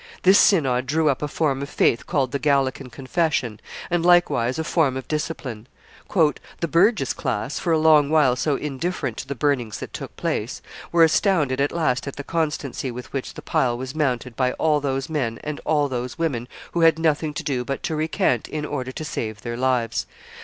[0.23, 4.63] This synod drew up a form of faith called the Gallican Confession, and likewise a
[4.63, 5.67] form of discipline.
[6.15, 10.63] "The burgess class, for a long while so indifferent to the burnings that took place,
[10.91, 14.79] were astounded at last at the constancy with which the pile was mounted by all
[14.79, 18.65] those men and all those women who had nothing to do but to recant in
[18.65, 20.07] order to save their lives.